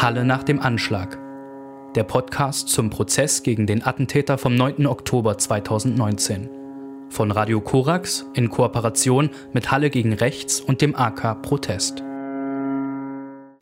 [0.00, 1.18] Halle nach dem Anschlag.
[1.96, 4.86] Der Podcast zum Prozess gegen den Attentäter vom 9.
[4.86, 6.48] Oktober 2019.
[7.10, 12.04] Von Radio Korax in Kooperation mit Halle gegen Rechts und dem AK Protest.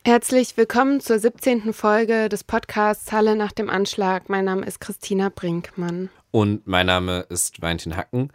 [0.05, 1.73] Herzlich willkommen zur 17.
[1.73, 4.29] Folge des Podcasts Halle nach dem Anschlag.
[4.29, 6.09] Mein Name ist Christina Brinkmann.
[6.29, 8.31] Und mein Name ist Valentin Hacken.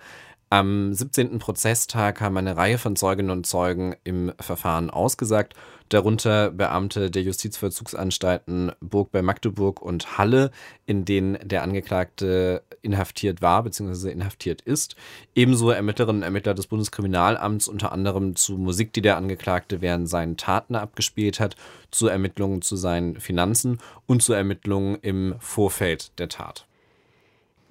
[0.52, 1.38] Am 17.
[1.38, 5.54] Prozesstag haben eine Reihe von Zeuginnen und Zeugen im Verfahren ausgesagt,
[5.92, 10.50] darunter Beamte der Justizvollzugsanstalten Burg bei Magdeburg und Halle,
[10.86, 14.10] in denen der Angeklagte inhaftiert war bzw.
[14.10, 14.96] inhaftiert ist.
[15.34, 20.36] Ebenso Ermittlerinnen und Ermittler des Bundeskriminalamts, unter anderem zu Musik, die der Angeklagte während seinen
[20.36, 21.56] Taten abgespielt hat,
[21.90, 26.66] zu Ermittlungen zu seinen Finanzen und zu Ermittlungen im Vorfeld der Tat.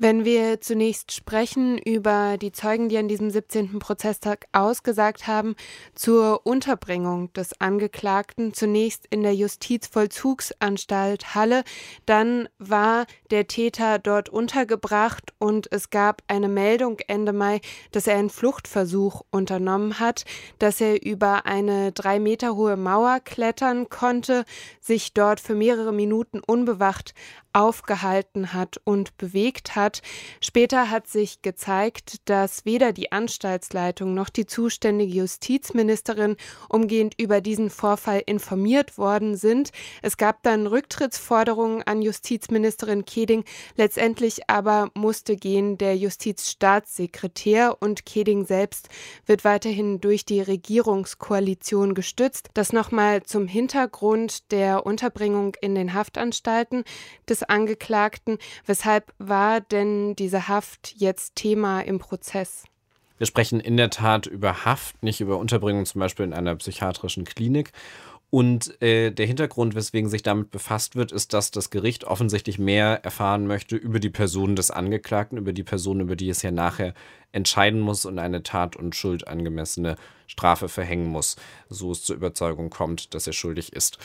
[0.04, 3.78] Wenn wir zunächst sprechen über die Zeugen, die an diesem 17.
[3.78, 5.54] Prozesstag ausgesagt haben,
[5.94, 11.64] zur Unterbringung des Angeklagten, zunächst in der Justizvollzugsanstalt Halle,
[12.08, 18.18] dann war der Täter dort untergebracht und es gab eine Meldung Ende Mai, dass er
[18.18, 20.26] einen Fluchtversuch unternommen hat,
[20.58, 24.46] dass er über eine drei Meter hohe Mauer klettern konnte,
[24.80, 27.14] sich dort für mehrere Minuten unbewacht
[27.54, 30.02] aufgehalten hat und bewegt hat.
[30.40, 36.38] Später hat sich gezeigt, dass weder die Anstaltsleitung noch die zuständige Justizministerin
[36.70, 39.72] umgehend über diesen Vorfall informiert worden sind.
[40.02, 43.44] Es gab dann Rücktrittsforderungen an Justizministerin Keding.
[43.76, 48.90] Letztendlich aber musste gehen der Justizstaatssekretär und Keding selbst
[49.26, 52.50] wird weiterhin durch die Regierungskoalition gestützt.
[52.54, 56.84] Das nochmal zum Hintergrund der Unterbringung in den Haftanstalten.
[57.26, 58.38] Das Angeklagten.
[58.66, 62.66] Weshalb war denn diese Haft jetzt Thema im Prozess?
[63.18, 67.24] Wir sprechen in der Tat über Haft, nicht über Unterbringung zum Beispiel in einer psychiatrischen
[67.24, 67.72] Klinik.
[68.32, 73.04] Und äh, der Hintergrund, weswegen sich damit befasst wird, ist, dass das Gericht offensichtlich mehr
[73.04, 76.94] erfahren möchte über die Person des Angeklagten, über die Person, über die es ja nachher
[77.34, 79.98] entscheiden muss und eine tat- und Schuld angemessene
[80.28, 81.36] Strafe verhängen muss,
[81.68, 83.98] so es zur Überzeugung kommt, dass er schuldig ist.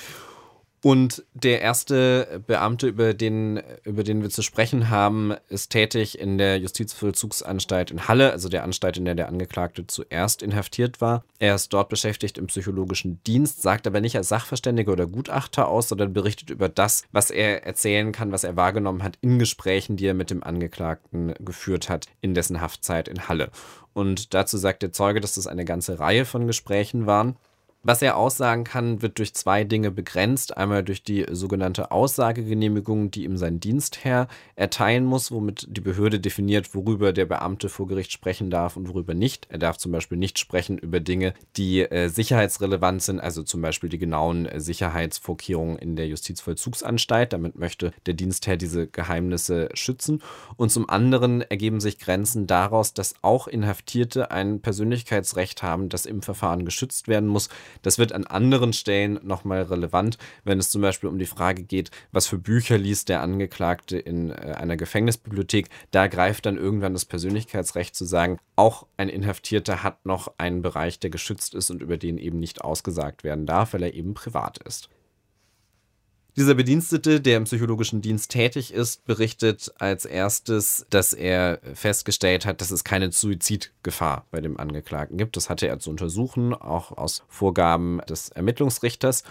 [0.82, 6.38] Und der erste Beamte, über den, über den wir zu sprechen haben, ist tätig in
[6.38, 11.24] der Justizvollzugsanstalt in Halle, also der Anstalt, in der der Angeklagte zuerst inhaftiert war.
[11.38, 15.88] Er ist dort beschäftigt im psychologischen Dienst, sagt aber nicht als Sachverständiger oder Gutachter aus,
[15.88, 20.06] sondern berichtet über das, was er erzählen kann, was er wahrgenommen hat in Gesprächen, die
[20.06, 23.50] er mit dem Angeklagten geführt hat in dessen Haftzeit in Halle.
[23.92, 27.36] Und dazu sagt der Zeuge, dass das eine ganze Reihe von Gesprächen waren.
[27.82, 30.56] Was er aussagen kann, wird durch zwei Dinge begrenzt.
[30.56, 34.26] Einmal durch die sogenannte Aussagegenehmigung, die ihm sein Dienstherr
[34.56, 39.14] erteilen muss, womit die Behörde definiert, worüber der Beamte vor Gericht sprechen darf und worüber
[39.14, 39.46] nicht.
[39.50, 43.88] Er darf zum Beispiel nicht sprechen über Dinge, die äh, sicherheitsrelevant sind, also zum Beispiel
[43.88, 47.32] die genauen äh, Sicherheitsvorkehrungen in der Justizvollzugsanstalt.
[47.32, 50.22] Damit möchte der Dienstherr diese Geheimnisse schützen.
[50.56, 56.22] Und zum anderen ergeben sich Grenzen daraus, dass auch Inhaftierte ein Persönlichkeitsrecht haben, das im
[56.22, 57.48] Verfahren geschützt werden muss.
[57.82, 61.90] Das wird an anderen Stellen nochmal relevant, wenn es zum Beispiel um die Frage geht,
[62.12, 65.68] was für Bücher liest der Angeklagte in äh, einer Gefängnisbibliothek.
[65.90, 70.98] Da greift dann irgendwann das Persönlichkeitsrecht zu sagen, auch ein Inhaftierter hat noch einen Bereich,
[70.98, 74.58] der geschützt ist und über den eben nicht ausgesagt werden darf, weil er eben privat
[74.58, 74.88] ist.
[76.36, 82.60] Dieser Bedienstete, der im psychologischen Dienst tätig ist, berichtet als erstes, dass er festgestellt hat,
[82.60, 85.38] dass es keine Suizidgefahr bei dem Angeklagten gibt.
[85.38, 89.24] Das hatte er zu untersuchen, auch aus Vorgaben des Ermittlungsrichters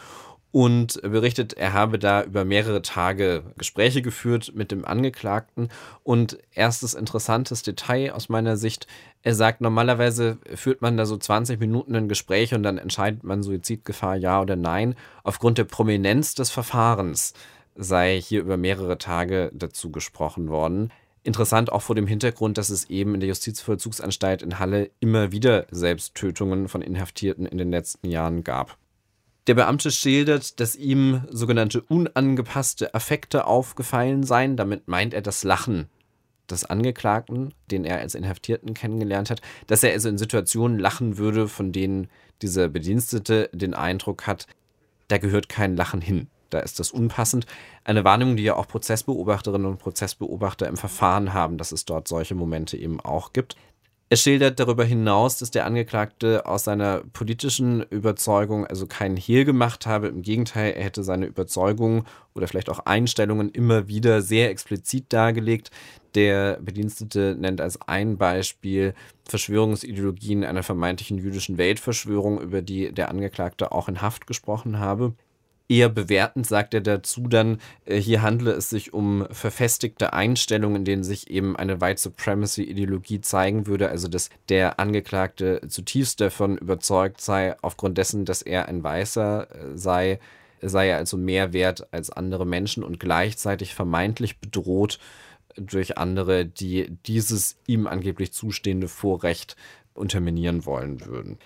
[0.55, 5.67] und berichtet, er habe da über mehrere Tage Gespräche geführt mit dem Angeklagten.
[6.01, 8.87] Und erstes interessantes Detail aus meiner Sicht,
[9.21, 13.43] er sagt, normalerweise führt man da so 20 Minuten ein Gespräch und dann entscheidet man
[13.43, 14.95] Suizidgefahr ja oder nein.
[15.25, 17.33] Aufgrund der Prominenz des Verfahrens
[17.75, 20.89] sei hier über mehrere Tage dazu gesprochen worden.
[21.23, 25.67] Interessant auch vor dem Hintergrund, dass es eben in der Justizvollzugsanstalt in Halle immer wieder
[25.69, 28.77] Selbsttötungen von Inhaftierten in den letzten Jahren gab.
[29.47, 34.57] Der Beamte schildert, dass ihm sogenannte unangepasste Affekte aufgefallen seien.
[34.57, 35.87] Damit meint er das Lachen
[36.49, 41.47] des Angeklagten, den er als Inhaftierten kennengelernt hat, dass er also in Situationen lachen würde,
[41.47, 42.07] von denen
[42.41, 44.47] dieser Bedienstete den Eindruck hat,
[45.07, 46.27] da gehört kein Lachen hin.
[46.49, 47.45] Da ist das unpassend.
[47.83, 52.35] Eine Wahrnehmung, die ja auch Prozessbeobachterinnen und Prozessbeobachter im Verfahren haben, dass es dort solche
[52.35, 53.55] Momente eben auch gibt.
[54.07, 59.87] Er schildert darüber hinaus, dass der Angeklagte aus seiner politischen Überzeugung also keinen Hehl gemacht
[59.87, 60.07] habe.
[60.07, 62.03] Im Gegenteil, er hätte seine Überzeugungen
[62.35, 65.71] oder vielleicht auch Einstellungen immer wieder sehr explizit dargelegt.
[66.13, 68.93] Der Bedienstete nennt als ein Beispiel
[69.27, 75.15] Verschwörungsideologien einer vermeintlichen jüdischen Weltverschwörung, über die der Angeklagte auch in Haft gesprochen habe.
[75.67, 80.85] Eher bewertend sagt er dazu dann, äh, hier handle es sich um verfestigte Einstellungen, in
[80.85, 87.19] denen sich eben eine White Supremacy-Ideologie zeigen würde, also dass der Angeklagte zutiefst davon überzeugt
[87.19, 90.19] sei, aufgrund dessen, dass er ein Weißer äh, sei,
[90.61, 94.99] sei er also mehr wert als andere Menschen und gleichzeitig vermeintlich bedroht
[95.57, 99.55] durch andere, die dieses ihm angeblich zustehende Vorrecht
[99.95, 101.39] unterminieren wollen würden.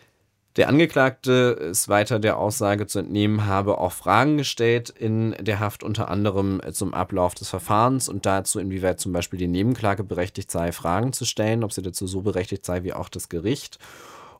[0.55, 1.31] Der Angeklagte
[1.71, 6.59] ist weiter der Aussage zu entnehmen, habe auch Fragen gestellt in der Haft, unter anderem
[6.71, 11.25] zum Ablauf des Verfahrens und dazu, inwieweit zum Beispiel die Nebenklage berechtigt sei, Fragen zu
[11.25, 13.77] stellen, ob sie dazu so berechtigt sei wie auch das Gericht.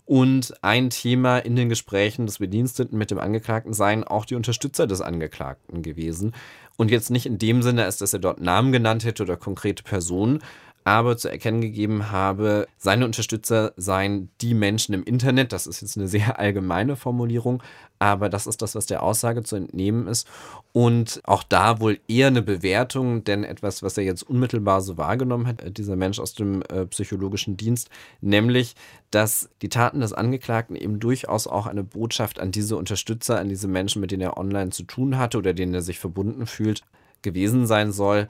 [0.10, 4.88] Und ein Thema in den Gesprächen des Bediensteten mit dem Angeklagten seien auch die Unterstützer
[4.88, 6.34] des Angeklagten gewesen.
[6.78, 9.84] Und jetzt nicht in dem Sinne, als dass er dort Namen genannt hätte oder konkrete
[9.84, 10.40] Personen,
[10.84, 15.54] aber zu erkennen gegeben habe, seine Unterstützer seien die Menschen im Internet.
[15.54, 17.62] Das ist jetzt eine sehr allgemeine Formulierung,
[18.00, 20.28] aber das ist das, was der Aussage zu entnehmen ist.
[20.72, 25.48] Und auch da wohl eher eine Bewertung, denn etwas, was er jetzt unmittelbar so wahrgenommen
[25.48, 27.90] hat, äh, dieser Mensch aus dem äh, psychologischen Dienst,
[28.22, 28.76] nämlich,
[29.12, 33.68] dass die Taten des Angeklagten eben durchaus auch eine Botschaft an diese Unterstützer, an diese
[33.68, 36.84] Menschen, mit denen er online zu tun hatte oder denen er sich verbunden fühlt,
[37.22, 38.28] gewesen sein soll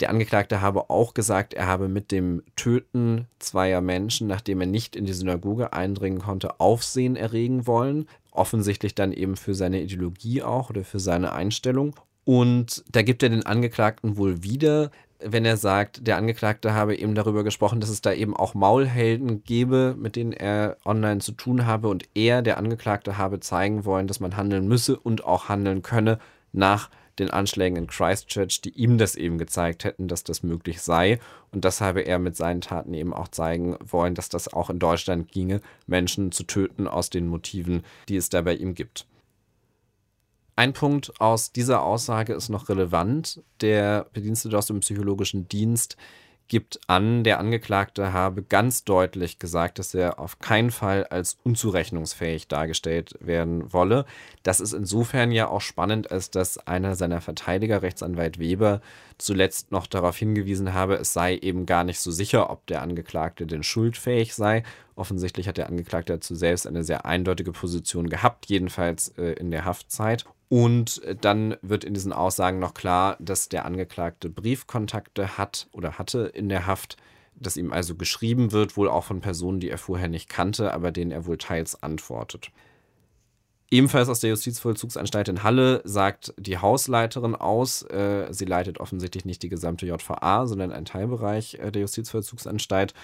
[0.00, 4.94] der Angeklagte habe auch gesagt, er habe mit dem Töten zweier Menschen, nachdem er nicht
[4.94, 8.08] in die Synagoge eindringen konnte, Aufsehen erregen wollen.
[8.30, 11.96] Offensichtlich dann eben für seine Ideologie auch oder für seine Einstellung.
[12.24, 14.90] Und da gibt er den Angeklagten wohl wieder,
[15.20, 19.42] wenn er sagt, der Angeklagte habe eben darüber gesprochen, dass es da eben auch Maulhelden
[19.42, 24.06] gebe, mit denen er online zu tun habe und er, der Angeklagte, habe zeigen wollen,
[24.06, 26.18] dass man handeln müsse und auch handeln könne
[26.52, 31.20] nach den Anschlägen in Christchurch, die ihm das eben gezeigt hätten, dass das möglich sei.
[31.52, 34.78] Und das habe er mit seinen Taten eben auch zeigen wollen, dass das auch in
[34.78, 39.06] Deutschland ginge, Menschen zu töten aus den Motiven, die es da bei ihm gibt.
[40.56, 43.42] Ein Punkt aus dieser Aussage ist noch relevant.
[43.60, 45.96] Der Bedienstete aus dem psychologischen Dienst
[46.48, 52.48] gibt an, der Angeklagte habe ganz deutlich gesagt, dass er auf keinen Fall als unzurechnungsfähig
[52.48, 54.06] dargestellt werden wolle.
[54.42, 58.80] Das ist insofern ja auch spannend, als dass einer seiner Verteidiger, Rechtsanwalt Weber,
[59.18, 63.46] zuletzt noch darauf hingewiesen habe, es sei eben gar nicht so sicher, ob der Angeklagte
[63.46, 64.62] denn schuldfähig sei.
[64.94, 69.64] Offensichtlich hat der Angeklagte dazu selbst eine sehr eindeutige Position gehabt, jedenfalls äh, in der
[69.64, 70.24] Haftzeit.
[70.48, 76.20] Und dann wird in diesen Aussagen noch klar, dass der Angeklagte Briefkontakte hat oder hatte
[76.34, 76.96] in der Haft,
[77.34, 80.90] dass ihm also geschrieben wird, wohl auch von Personen, die er vorher nicht kannte, aber
[80.90, 82.50] denen er wohl teils antwortet.
[83.70, 89.42] Ebenfalls aus der Justizvollzugsanstalt in Halle sagt die Hausleiterin aus, äh, sie leitet offensichtlich nicht
[89.42, 92.94] die gesamte JVA, sondern einen Teilbereich äh, der Justizvollzugsanstalt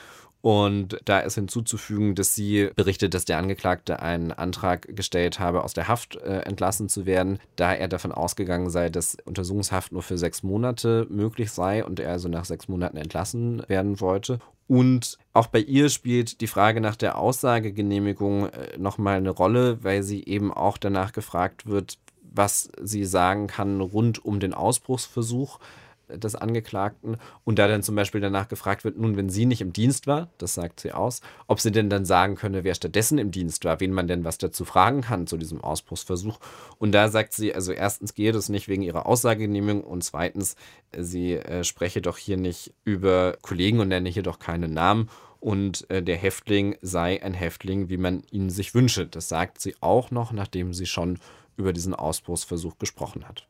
[0.45, 5.73] und da ist hinzuzufügen, dass sie berichtet, dass der Angeklagte einen Antrag gestellt habe, aus
[5.73, 10.19] der Haft äh, entlassen zu werden, da er davon ausgegangen sei, dass Untersuchungshaft nur für
[10.19, 14.39] sechs Monate möglich sei und er also nach sechs Monaten entlassen werden wollte.
[14.67, 20.03] Und auch bei ihr spielt die Frage nach der Aussagegenehmigung äh, nochmal eine Rolle, weil
[20.03, 25.61] sie eben auch danach gefragt wird, was sie sagen kann rund um den Ausbruchsversuch
[26.09, 29.73] des Angeklagten und da dann zum Beispiel danach gefragt wird, nun, wenn sie nicht im
[29.73, 33.31] Dienst war, das sagt sie aus, ob sie denn dann sagen könne, wer stattdessen im
[33.31, 36.39] Dienst war, wen man denn was dazu fragen kann zu diesem Ausbruchsversuch.
[36.79, 40.57] Und da sagt sie, also erstens gehe das nicht wegen ihrer Aussagegenehmigung und zweitens,
[40.97, 45.09] sie äh, spreche doch hier nicht über Kollegen und nenne hier doch keine Namen
[45.45, 49.07] und äh, der Häftling sei ein Häftling, wie man ihn sich wünsche.
[49.07, 51.19] Das sagt sie auch noch, nachdem sie schon
[51.59, 53.47] über diesen Ausbruchsversuch gesprochen hat.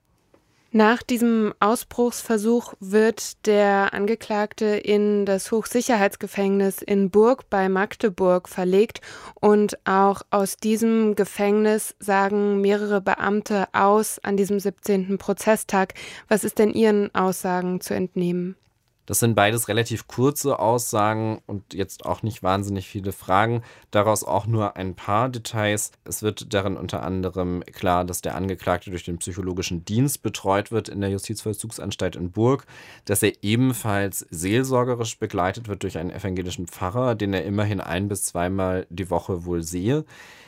[0.76, 9.00] Nach diesem Ausbruchsversuch wird der Angeklagte in das Hochsicherheitsgefängnis in Burg bei Magdeburg verlegt
[9.40, 15.16] und auch aus diesem Gefängnis sagen mehrere Beamte aus an diesem 17.
[15.16, 15.94] Prozesstag.
[16.26, 18.56] Was ist denn Ihren Aussagen zu entnehmen?
[19.06, 23.62] Das sind beides relativ kurze Aussagen und jetzt auch nicht wahnsinnig viele Fragen.
[23.90, 25.92] Daraus auch nur ein paar Details.
[26.04, 30.88] Es wird darin unter anderem klar, dass der Angeklagte durch den psychologischen Dienst betreut wird
[30.88, 32.66] in der Justizvollzugsanstalt in Burg,
[33.04, 38.24] dass er ebenfalls seelsorgerisch begleitet wird durch einen evangelischen Pfarrer, den er immerhin ein bis
[38.24, 40.04] zweimal die Woche wohl sehe.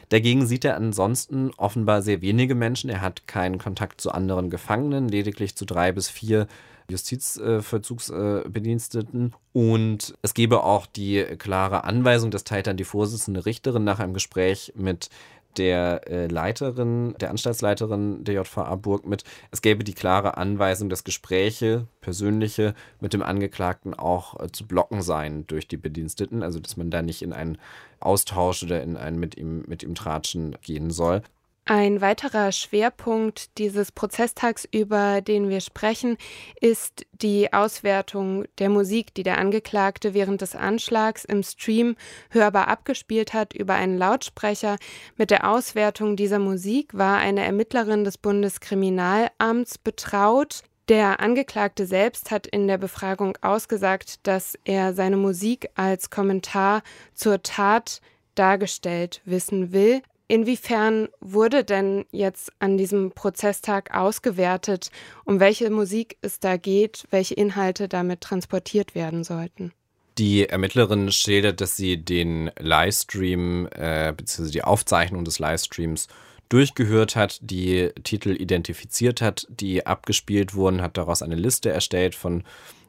[0.09, 2.89] Dagegen sieht er ansonsten offenbar sehr wenige Menschen.
[2.89, 6.47] Er hat keinen Kontakt zu anderen Gefangenen, lediglich zu drei bis vier
[6.91, 9.35] Justizvollzugsbediensteten.
[9.53, 14.15] Und es gebe auch die klare Anweisung, das teilt dann die Vorsitzende Richterin nach einem
[14.15, 15.09] Gespräch mit
[15.59, 21.05] der äh, Leiterin, der Anstaltsleiterin der JVA Burg mit, es gäbe die klare Anweisung, dass
[21.05, 26.77] Gespräche, persönliche, mit dem Angeklagten auch äh, zu blocken seien durch die Bediensteten, also dass
[26.77, 27.59] man da nicht in einen
[28.01, 31.23] Austausch oder in ein mit ihm, mit ihm Tratschen gehen soll.
[31.69, 36.17] Ein weiterer Schwerpunkt dieses Prozesstags, über den wir sprechen,
[36.61, 41.97] ist die Auswertung der Musik, die der Angeklagte während des Anschlags im Stream
[42.31, 44.77] hörbar abgespielt hat über einen Lautsprecher.
[45.17, 50.63] Mit der Auswertung dieser Musik war eine Ermittlerin des Bundeskriminalamts betraut.
[50.89, 57.43] Der Angeklagte selbst hat in der Befragung ausgesagt, dass er seine Musik als Kommentar zur
[57.43, 58.01] Tat
[58.37, 60.03] dargestellt wissen will.
[60.29, 64.91] Inwiefern wurde denn jetzt an diesem Prozesstag ausgewertet,
[65.25, 69.73] um welche Musik es da geht, welche Inhalte damit transportiert werden sollten?
[70.19, 74.51] Die Ermittlerin schildert, dass sie den Livestream äh, bzw.
[74.51, 76.09] die Aufzeichnung des Livestreams
[76.49, 82.45] durchgehört hat, die Titel identifiziert hat, die abgespielt wurden, hat daraus eine Liste erstellt von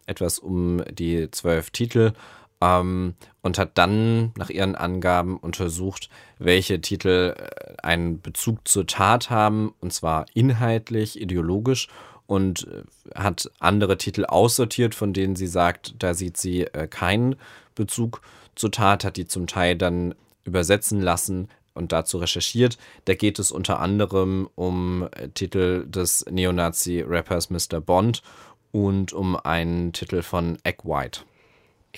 [0.06, 2.14] etwas um die zwölf Titel
[2.62, 6.10] ähm, und hat dann nach ihren Angaben untersucht,
[6.40, 11.88] welche Titel äh, einen Bezug zur Tat haben, und zwar inhaltlich, ideologisch
[12.26, 12.84] und äh,
[13.16, 17.36] hat andere Titel aussortiert, von denen sie sagt, da sieht sie äh, keinen
[17.76, 18.22] Bezug
[18.56, 22.78] zur Tat, hat die zum Teil dann übersetzen lassen und dazu recherchiert.
[23.06, 27.80] Da geht es unter anderem um äh, Titel des Neonazi-Rappers Mr.
[27.80, 28.24] Bond
[28.72, 31.22] und um einen Titel von Egg White.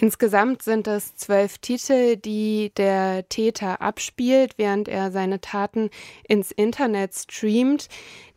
[0.02, 5.90] Insgesamt sind es zwölf Titel, die der Täter abspielt, während er seine Taten
[6.28, 7.90] ins Internet streamt.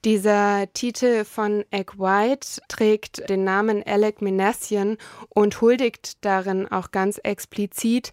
[0.04, 7.18] Dieser Titel von Egg White trägt den Namen Alec Minassian und huldigt darin auch ganz
[7.18, 8.10] explizit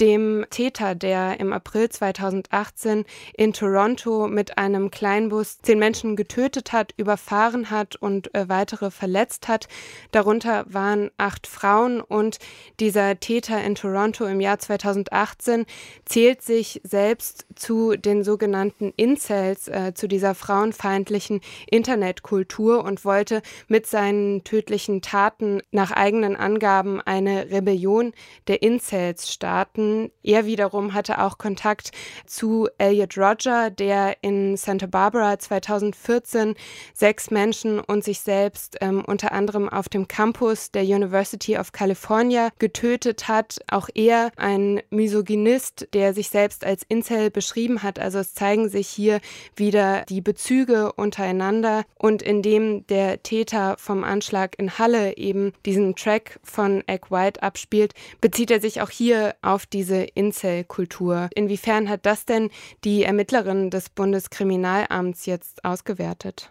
[0.00, 6.92] dem Täter, der im April 2018 in Toronto mit einem Kleinbus zehn Menschen getötet hat,
[6.98, 9.66] überfahren hat und äh, weitere verletzt hat.
[10.10, 12.38] Darunter waren acht Frauen und
[12.80, 15.64] dieser Täter in Toronto im Jahr 2018
[16.04, 23.42] zählt sich selbst zu den sogenannten Incels, äh, zu dieser frauenfeindlichen westlichen Internetkultur und wollte
[23.68, 28.12] mit seinen tödlichen Taten nach eigenen Angaben eine Rebellion
[28.48, 30.10] der Incels starten.
[30.22, 31.92] Er wiederum hatte auch Kontakt
[32.26, 36.54] zu Elliot Roger, der in Santa Barbara 2014
[36.94, 42.50] sechs Menschen und sich selbst ähm, unter anderem auf dem Campus der University of California
[42.58, 43.60] getötet hat.
[43.70, 47.98] Auch er ein Misogynist, der sich selbst als Incel beschrieben hat.
[47.98, 49.20] Also es zeigen sich hier
[49.56, 56.40] wieder die Bezüge untereinander und indem der Täter vom Anschlag in Halle eben diesen Track
[56.42, 61.28] von Egg White abspielt, bezieht er sich auch hier auf diese Incel-Kultur.
[61.34, 62.50] Inwiefern hat das denn
[62.84, 66.50] die Ermittlerin des Bundeskriminalamts jetzt ausgewertet?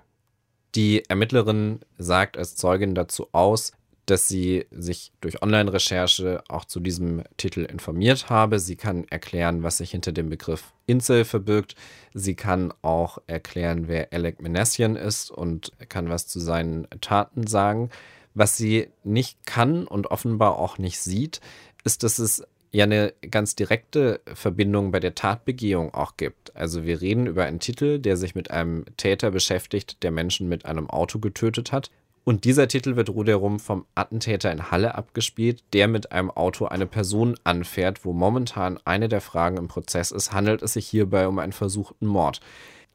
[0.75, 3.71] Die Ermittlerin sagt als Zeugin dazu aus,
[4.09, 8.59] dass sie sich durch Online-Recherche auch zu diesem Titel informiert habe.
[8.59, 11.75] Sie kann erklären, was sich hinter dem Begriff Insel verbirgt.
[12.13, 17.89] Sie kann auch erklären, wer Alec Menassian ist und kann was zu seinen Taten sagen.
[18.33, 21.41] Was sie nicht kann und offenbar auch nicht sieht,
[21.83, 26.55] ist, dass es ja eine ganz direkte Verbindung bei der Tatbegehung auch gibt.
[26.55, 30.65] Also wir reden über einen Titel, der sich mit einem Täter beschäftigt, der Menschen mit
[30.65, 31.89] einem Auto getötet hat.
[32.29, 36.85] Und dieser Titel wird ruderum vom Attentäter in Halle abgespielt, der mit einem Auto eine
[36.85, 41.39] Person anfährt, wo momentan eine der Fragen im Prozess ist, handelt es sich hierbei um
[41.39, 42.39] einen versuchten Mord.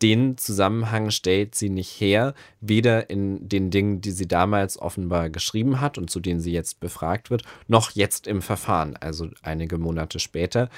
[0.03, 5.81] Den Zusammenhang stellt sie nicht her, weder in den Dingen, die sie damals offenbar geschrieben
[5.81, 10.21] hat und zu denen sie jetzt befragt wird, noch jetzt im Verfahren, also einige Monate
[10.21, 10.69] später.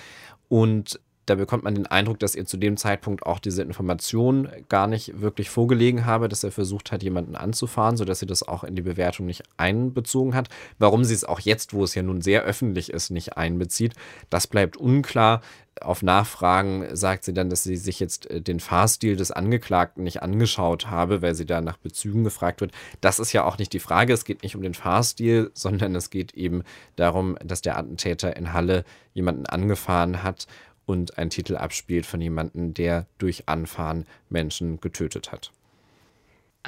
[0.48, 4.86] Und da bekommt man den Eindruck, dass ihr zu dem Zeitpunkt auch diese Information gar
[4.86, 8.76] nicht wirklich vorgelegen habe, dass er versucht hat, jemanden anzufahren, sodass sie das auch in
[8.76, 10.48] die Bewertung nicht einbezogen hat.
[10.78, 13.94] Warum sie es auch jetzt, wo es ja nun sehr öffentlich ist, nicht einbezieht,
[14.30, 15.42] das bleibt unklar.
[15.80, 20.22] Auf Nachfragen sagt sie dann, dass sie sich jetzt äh, den Fahrstil des Angeklagten nicht
[20.22, 22.72] angeschaut habe, weil sie da nach Bezügen gefragt wird.
[23.02, 24.14] Das ist ja auch nicht die Frage.
[24.14, 26.62] Es geht nicht um den Fahrstil, sondern es geht eben
[26.94, 30.46] darum, dass der Attentäter in Halle jemanden angefahren hat
[30.86, 35.52] und einen Titel abspielt von jemandem, der durch Anfahren Menschen getötet hat.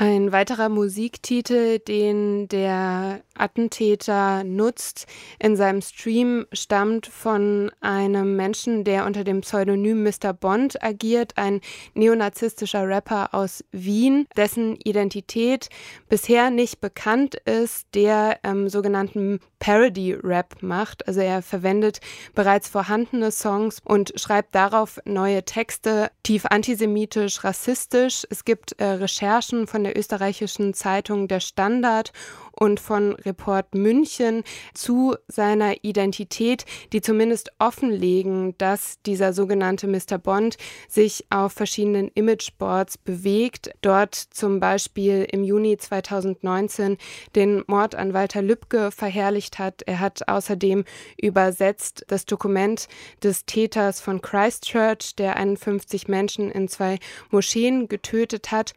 [0.01, 5.09] Ein weiterer Musiktitel, den der Attentäter nutzt
[5.41, 10.33] in seinem Stream, stammt von einem Menschen, der unter dem Pseudonym Mr.
[10.33, 11.61] Bond agiert, ein
[11.95, 15.69] neonazistischer Rapper aus Wien, dessen Identität
[16.09, 21.09] bisher nicht bekannt ist, der ähm, sogenannten Parody-Rap macht.
[21.09, 22.01] Also er verwendet
[22.35, 28.27] bereits vorhandene Songs und schreibt darauf neue Texte, tief antisemitisch, rassistisch.
[28.31, 32.13] Es gibt äh, Recherchen von der der österreichischen Zeitung Der Standard
[32.59, 34.43] und von Report München
[34.75, 40.19] zu seiner Identität, die zumindest offenlegen, dass dieser sogenannte Mr.
[40.19, 40.57] Bond
[40.89, 46.97] sich auf verschiedenen Imageboards bewegt, dort zum Beispiel im Juni 2019
[47.35, 49.83] den Mord an Walter Lübcke verherrlicht hat.
[49.87, 50.85] Er hat außerdem
[51.21, 52.89] übersetzt das Dokument
[53.23, 56.99] des Täters von Christchurch, der 51 Menschen in zwei
[57.31, 58.75] Moscheen getötet hat.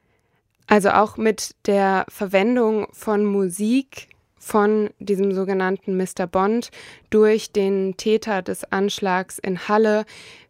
[0.71, 4.07] Also auch mit der Verwendung von Musik
[4.39, 6.27] von diesem sogenannten Mr.
[6.27, 6.71] Bond
[7.09, 10.05] durch den Täter des Anschlags in Halle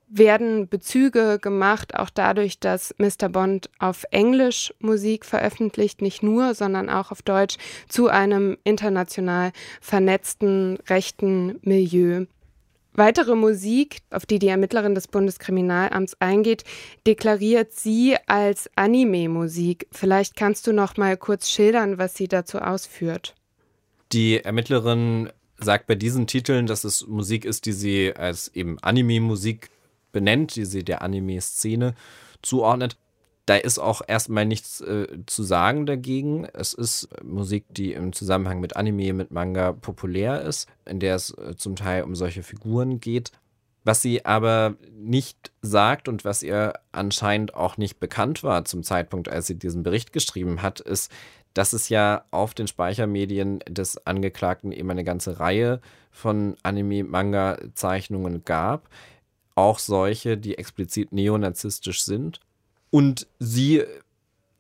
[0.08, 3.30] werden Bezüge gemacht, auch dadurch, dass Mr.
[3.30, 7.58] Bond auf Englisch Musik veröffentlicht, nicht nur, sondern auch auf Deutsch,
[7.90, 9.52] zu einem international
[9.82, 12.28] vernetzten rechten Milieu.
[12.94, 16.66] Weitere Musik, auf die die Ermittlerin des Bundeskriminalamts eingeht,
[17.08, 19.88] deklariert sie als Anime-Musik.
[19.92, 23.34] Vielleicht kannst du noch mal kurz schildern, was sie dazu ausführt.
[24.12, 29.70] Die Ermittlerin sagt bei diesen Titeln, dass es Musik ist, die sie als eben Anime-Musik
[30.12, 31.94] benennt, die sie der Anime-Szene
[32.42, 32.98] zuordnet.
[33.52, 36.46] Da ist auch erstmal nichts äh, zu sagen dagegen.
[36.54, 41.38] Es ist Musik, die im Zusammenhang mit Anime, mit Manga populär ist, in der es
[41.38, 43.34] äh, zum Teil um solche Figuren geht.
[43.84, 49.28] Was sie aber nicht sagt und was ihr anscheinend auch nicht bekannt war zum Zeitpunkt,
[49.28, 51.12] als sie diesen Bericht geschrieben hat, ist,
[51.54, 58.88] dass es ja auf den Speichermedien des Angeklagten eben eine ganze Reihe von Anime-Manga-Zeichnungen gab.
[59.56, 62.40] Auch solche, die explizit neonazistisch sind.
[62.92, 63.84] Und sie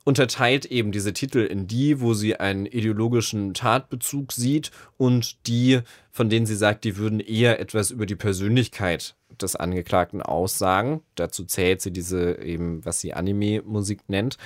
[0.03, 6.29] unterteilt eben diese Titel in die, wo sie einen ideologischen Tatbezug sieht und die, von
[6.29, 11.01] denen sie sagt, die würden eher etwas über die Persönlichkeit des Angeklagten aussagen.
[11.15, 14.37] Dazu zählt sie diese eben, was sie Anime-Musik nennt.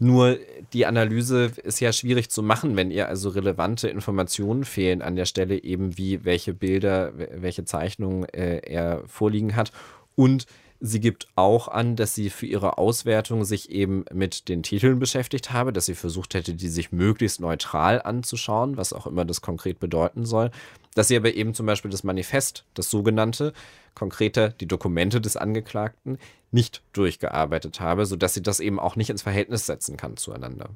[0.00, 0.38] Nur
[0.72, 5.24] die Analyse ist ja schwierig zu machen, wenn ihr also relevante Informationen fehlen an der
[5.24, 9.70] Stelle, eben wie welche Bilder, welche Zeichnungen äh, er vorliegen hat
[10.16, 10.46] und
[10.80, 15.52] Sie gibt auch an, dass sie für ihre Auswertung sich eben mit den Titeln beschäftigt
[15.52, 19.80] habe, dass sie versucht hätte, die sich möglichst neutral anzuschauen, was auch immer das konkret
[19.80, 20.50] bedeuten soll.
[20.94, 23.52] Dass sie aber eben zum Beispiel das Manifest, das sogenannte,
[23.94, 26.18] konkreter die Dokumente des Angeklagten,
[26.50, 30.70] nicht durchgearbeitet habe, sodass sie das eben auch nicht ins Verhältnis setzen kann zueinander.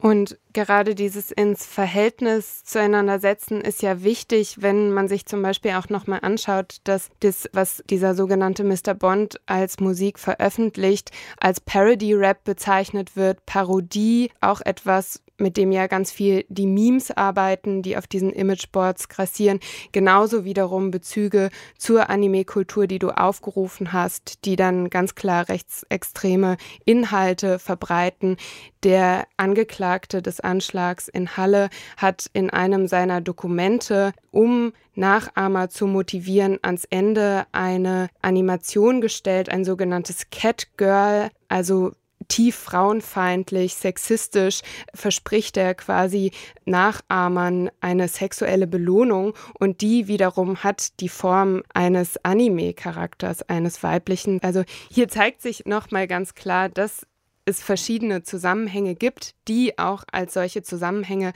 [0.00, 5.72] Und gerade dieses ins Verhältnis zueinander setzen ist ja wichtig, wenn man sich zum Beispiel
[5.72, 8.94] auch nochmal anschaut, dass das, was dieser sogenannte Mr.
[8.94, 16.10] Bond als Musik veröffentlicht, als Parody-Rap bezeichnet wird, Parodie, auch etwas, mit dem ja ganz
[16.10, 19.60] viel die Memes arbeiten, die auf diesen Imageboards grassieren,
[19.92, 27.58] genauso wiederum Bezüge zur Anime-Kultur, die du aufgerufen hast, die dann ganz klar rechtsextreme Inhalte
[27.58, 28.36] verbreiten.
[28.82, 36.58] Der Angeklagte des Anschlags in Halle hat in einem seiner Dokumente, um Nachahmer zu motivieren,
[36.62, 41.92] ans Ende eine Animation gestellt, ein sogenanntes Cat Girl, also
[42.28, 44.60] tief frauenfeindlich, sexistisch,
[44.94, 46.30] verspricht er quasi
[46.64, 54.42] Nachahmern eine sexuelle Belohnung und die wiederum hat die Form eines Anime-Charakters, eines weiblichen.
[54.42, 57.06] Also hier zeigt sich nochmal ganz klar, dass
[57.44, 61.32] es verschiedene Zusammenhänge gibt, die auch als solche Zusammenhänge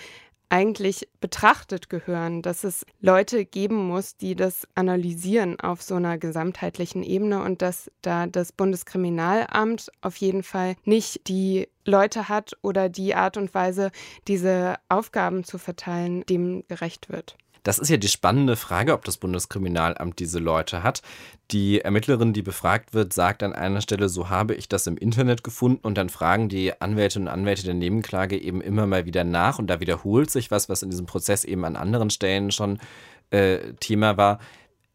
[0.52, 7.02] eigentlich betrachtet gehören, dass es Leute geben muss, die das analysieren auf so einer gesamtheitlichen
[7.02, 13.14] Ebene und dass da das Bundeskriminalamt auf jeden Fall nicht die Leute hat oder die
[13.14, 13.90] Art und Weise,
[14.28, 17.38] diese Aufgaben zu verteilen, dem gerecht wird.
[17.62, 21.02] Das ist ja die spannende Frage, ob das Bundeskriminalamt diese Leute hat.
[21.50, 25.44] Die Ermittlerin, die befragt wird, sagt an einer Stelle, so habe ich das im Internet
[25.44, 29.58] gefunden und dann fragen die Anwältinnen und Anwälte der Nebenklage eben immer mal wieder nach
[29.58, 32.78] und da wiederholt sich was, was in diesem Prozess eben an anderen Stellen schon
[33.30, 34.40] äh, Thema war.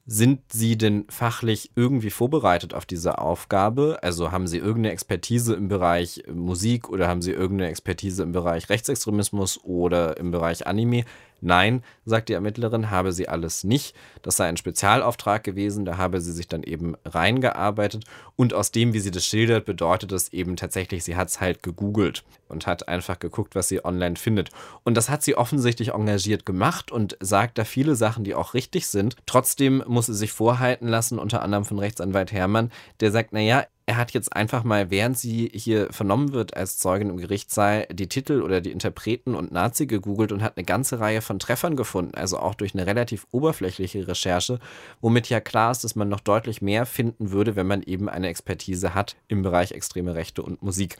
[0.10, 4.00] Sind Sie denn fachlich irgendwie vorbereitet auf diese Aufgabe?
[4.02, 8.70] Also haben Sie irgendeine Expertise im Bereich Musik oder haben Sie irgendeine Expertise im Bereich
[8.70, 11.04] Rechtsextremismus oder im Bereich Anime?
[11.40, 13.96] Nein, sagt die Ermittlerin, habe sie alles nicht.
[14.24, 18.06] Das sei ein Spezialauftrag gewesen, da habe sie sich dann eben reingearbeitet.
[18.36, 21.62] Und aus dem, wie sie das schildert, bedeutet es eben tatsächlich, sie hat es halt
[21.62, 24.50] gegoogelt und hat einfach geguckt, was sie online findet.
[24.84, 28.88] Und das hat sie offensichtlich engagiert gemacht und sagt da viele Sachen, die auch richtig
[28.88, 29.16] sind.
[29.26, 33.96] Trotzdem muss sie sich vorhalten lassen, unter anderem von Rechtsanwalt Hermann, der sagt, naja, er
[33.96, 38.42] hat jetzt einfach mal, während sie hier vernommen wird als Zeugin im Gerichtssaal, die Titel
[38.42, 42.38] oder die Interpreten und Nazi gegoogelt und hat eine ganze Reihe von Treffern gefunden, also
[42.38, 44.60] auch durch eine relativ oberflächliche Recherche,
[45.00, 48.28] womit ja klar ist, dass man noch deutlich mehr finden würde, wenn man eben eine
[48.28, 50.98] Expertise hat im Bereich extreme Rechte und Musik.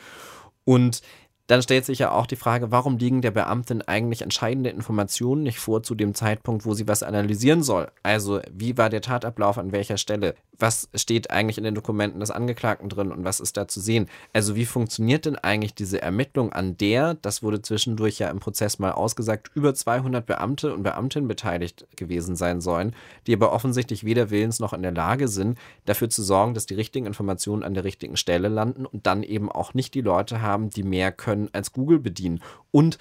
[0.64, 1.02] Und
[1.48, 5.60] Dann stellt sich ja auch die Frage, warum liegen der Beamtin eigentlich entscheidende Informationen nicht
[5.60, 7.88] vor zu dem Zeitpunkt, wo sie was analysieren soll?
[8.04, 10.36] Also, wie war der Tatablauf an welcher Stelle?
[10.60, 14.08] Was steht eigentlich in den Dokumenten des Angeklagten drin und was ist da zu sehen?
[14.34, 18.78] Also, wie funktioniert denn eigentlich diese Ermittlung, an der, das wurde zwischendurch ja im Prozess
[18.78, 22.94] mal ausgesagt, über 200 Beamte und Beamtinnen beteiligt gewesen sein sollen,
[23.26, 26.76] die aber offensichtlich weder willens noch in der Lage sind, dafür zu sorgen, dass die
[26.76, 30.70] richtigen Informationen an der richtigen Stelle landen und dann eben auch nicht die Leute haben,
[30.70, 32.42] die mehr können können als Google bedienen.
[32.72, 32.98] Und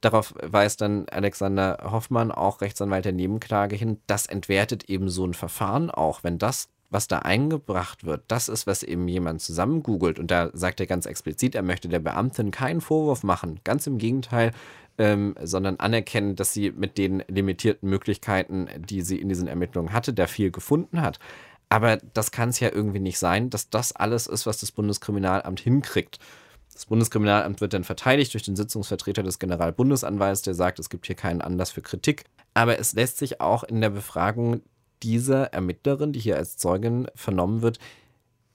[0.00, 5.34] darauf weist dann Alexander Hoffmann, auch Rechtsanwalt der Nebenklage, hin, das entwertet eben so ein
[5.34, 10.20] Verfahren auch, wenn das was da eingebracht wird, das ist, was eben jemand zusammen googelt.
[10.20, 13.58] Und da sagt er ganz explizit, er möchte der Beamtin keinen Vorwurf machen.
[13.64, 14.52] Ganz im Gegenteil,
[14.96, 20.14] ähm, sondern anerkennen, dass sie mit den limitierten Möglichkeiten, die sie in diesen Ermittlungen hatte,
[20.14, 21.18] da viel gefunden hat.
[21.68, 25.58] Aber das kann es ja irgendwie nicht sein, dass das alles ist, was das Bundeskriminalamt
[25.58, 26.20] hinkriegt.
[26.76, 31.16] Das Bundeskriminalamt wird dann verteidigt durch den Sitzungsvertreter des Generalbundesanwalts, der sagt, es gibt hier
[31.16, 32.24] keinen Anlass für Kritik.
[32.52, 34.60] Aber es lässt sich auch in der Befragung
[35.02, 37.78] dieser Ermittlerin, die hier als Zeugin vernommen wird,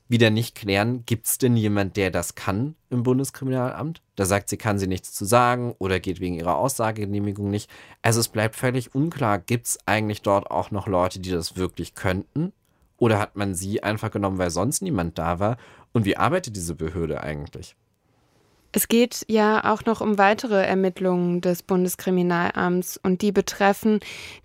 [0.08, 4.04] wieder nicht klären, gibt es denn jemand, der das kann im Bundeskriminalamt?
[4.16, 7.72] Da sagt sie, kann sie nichts zu sagen oder geht wegen ihrer Aussagegenehmigung nicht.
[8.04, 11.96] Also es bleibt völlig unklar, gibt es eigentlich dort auch noch Leute, die das wirklich
[11.96, 12.54] könnten?
[12.98, 15.58] Oder hat man sie einfach genommen, weil sonst niemand da war?
[15.92, 17.76] Und wie arbeitet diese Behörde eigentlich?
[18.74, 24.00] Es geht ja auch noch um weitere Ermittlungen des Bundeskriminalamts und die betreffen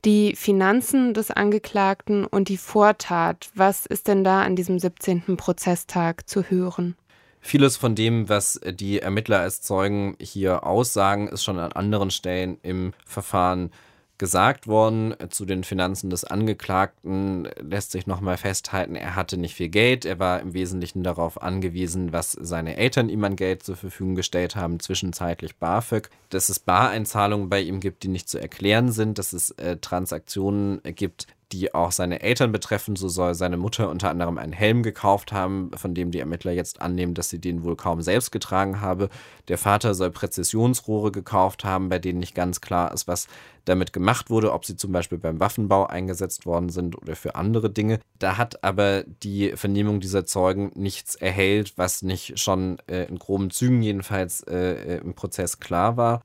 [0.05, 3.51] die Finanzen des Angeklagten und die Vortat.
[3.55, 5.37] Was ist denn da an diesem 17.
[5.37, 6.97] Prozesstag zu hören?
[7.41, 12.59] Vieles von dem, was die Ermittler als Zeugen hier aussagen, ist schon an anderen Stellen
[12.63, 13.71] im Verfahren
[14.19, 15.15] gesagt worden.
[15.31, 20.05] Zu den Finanzen des Angeklagten lässt sich nochmal festhalten, er hatte nicht viel Geld.
[20.05, 24.57] Er war im Wesentlichen darauf angewiesen, was seine Eltern ihm an Geld zur Verfügung gestellt
[24.57, 26.11] haben, zwischenzeitlich BAföG.
[26.31, 30.81] Dass es Bareinzahlungen bei ihm gibt, die nicht zu erklären sind, dass es äh, Transaktionen
[30.85, 32.97] gibt, die auch seine Eltern betreffen.
[32.97, 36.81] So soll seine Mutter unter anderem einen Helm gekauft haben, von dem die Ermittler jetzt
[36.81, 39.09] annehmen, dass sie den wohl kaum selbst getragen habe.
[39.49, 43.29] Der Vater soll Präzisionsrohre gekauft haben, bei denen nicht ganz klar ist, was
[43.65, 47.71] damit gemacht wurde, ob sie zum Beispiel beim Waffenbau eingesetzt worden sind oder für andere
[47.71, 48.01] Dinge.
[48.19, 53.51] Da hat aber die Vernehmung dieser Zeugen nichts erhellt, was nicht schon äh, in groben
[53.51, 56.23] Zügen jedenfalls äh, im Prozess klar war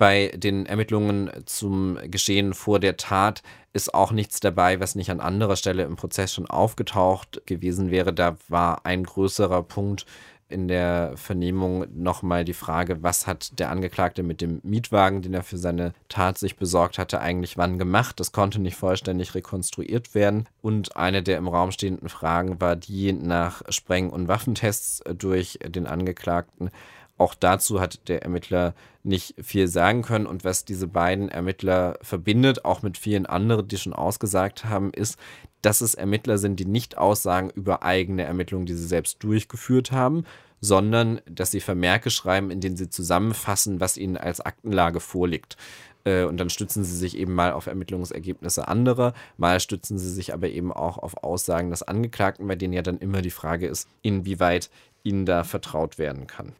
[0.00, 3.42] bei den Ermittlungen zum Geschehen vor der Tat
[3.74, 8.14] ist auch nichts dabei, was nicht an anderer Stelle im Prozess schon aufgetaucht gewesen wäre.
[8.14, 10.06] Da war ein größerer Punkt
[10.48, 15.42] in der Vernehmung nochmal die Frage, was hat der Angeklagte mit dem Mietwagen, den er
[15.42, 18.20] für seine Tat sich besorgt hatte, eigentlich wann gemacht.
[18.20, 20.48] Das konnte nicht vollständig rekonstruiert werden.
[20.62, 25.86] Und eine der im Raum stehenden Fragen war die nach Spreng- und Waffentests durch den
[25.86, 26.70] Angeklagten
[27.20, 30.26] auch dazu hat der Ermittler nicht viel sagen können.
[30.26, 35.18] Und was diese beiden Ermittler verbindet, auch mit vielen anderen, die schon ausgesagt haben, ist,
[35.62, 40.24] dass es Ermittler sind, die nicht aussagen über eigene Ermittlungen, die sie selbst durchgeführt haben,
[40.62, 45.58] sondern dass sie Vermerke schreiben, in denen sie zusammenfassen, was ihnen als Aktenlage vorliegt.
[46.04, 50.32] Äh, und dann stützen sie sich eben mal auf Ermittlungsergebnisse anderer, mal stützen sie sich
[50.32, 53.88] aber eben auch auf Aussagen des Angeklagten, bei denen ja dann immer die Frage ist,
[54.00, 54.70] inwieweit
[55.02, 56.54] ihnen da vertraut werden kann.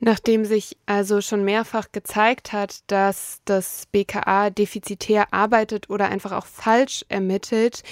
[0.00, 6.46] Nachdem sich also schon mehrfach gezeigt hat, dass das BKA defizitär arbeitet oder einfach auch
[6.46, 7.82] falsch ermittelt,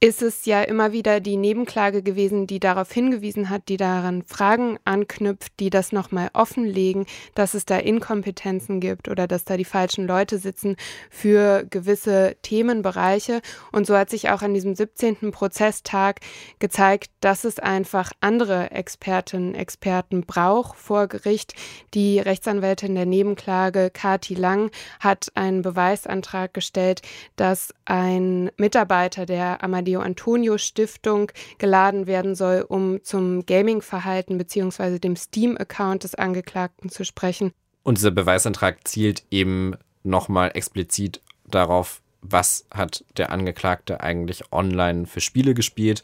[0.00, 4.78] ist es ja immer wieder die Nebenklage gewesen, die darauf hingewiesen hat, die daran Fragen
[4.84, 10.06] anknüpft, die das nochmal offenlegen, dass es da Inkompetenzen gibt oder dass da die falschen
[10.06, 10.76] Leute sitzen
[11.10, 13.40] für gewisse Themenbereiche.
[13.72, 15.32] Und so hat sich auch an diesem 17.
[15.32, 16.20] Prozesstag
[16.60, 21.54] gezeigt, dass es einfach andere Expertinnen, Experten braucht vor Gericht.
[21.94, 27.02] Die Rechtsanwältin der Nebenklage, Kati Lang, hat einen Beweisantrag gestellt,
[27.34, 34.98] dass ein Mitarbeiter der Amadeo Amadeo Antonio Stiftung geladen werden soll, um zum Gaming-Verhalten bzw.
[34.98, 37.52] dem Steam-Account des Angeklagten zu sprechen.
[37.84, 45.20] Und dieser Beweisantrag zielt eben nochmal explizit darauf, was hat der Angeklagte eigentlich online für
[45.20, 46.02] Spiele gespielt,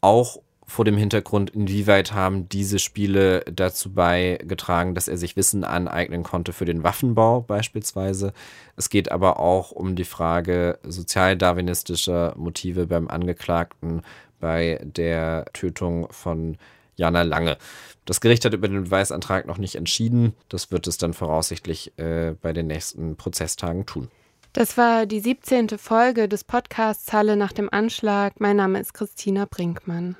[0.00, 6.22] auch vor dem Hintergrund, inwieweit haben diese Spiele dazu beigetragen, dass er sich Wissen aneignen
[6.22, 8.32] konnte für den Waffenbau beispielsweise.
[8.76, 14.02] Es geht aber auch um die Frage sozialdarwinistischer Motive beim Angeklagten
[14.40, 16.56] bei der Tötung von
[16.96, 17.56] Jana Lange.
[18.04, 20.34] Das Gericht hat über den Beweisantrag noch nicht entschieden.
[20.48, 24.08] Das wird es dann voraussichtlich äh, bei den nächsten Prozesstagen tun.
[24.52, 25.70] Das war die 17.
[25.78, 28.34] Folge des Podcasts Halle nach dem Anschlag.
[28.38, 30.16] Mein Name ist Christina Brinkmann.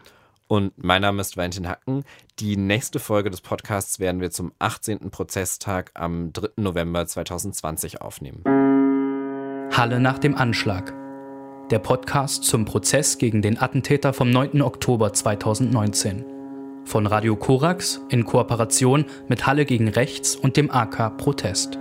[0.46, 2.04] Und mein Name ist Valentin Hacken.
[2.38, 5.10] Die nächste Folge des Podcasts werden wir zum 18.
[5.10, 6.48] Prozesstag am 3.
[6.56, 8.42] November 2020 aufnehmen.
[9.72, 10.92] Halle nach dem Anschlag.
[11.70, 14.60] Der Podcast zum Prozess gegen den Attentäter vom 9.
[14.60, 16.24] Oktober 2019.
[16.84, 21.78] Von Radio Korax in Kooperation mit Halle gegen Rechts und dem AK Protest.